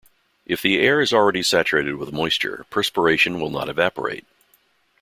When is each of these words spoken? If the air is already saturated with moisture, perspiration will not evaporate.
If 0.47 0.63
the 0.63 0.79
air 0.79 0.99
is 0.99 1.13
already 1.13 1.43
saturated 1.43 1.93
with 1.93 2.11
moisture, 2.11 2.65
perspiration 2.71 3.39
will 3.39 3.51
not 3.51 3.69
evaporate. 3.69 4.25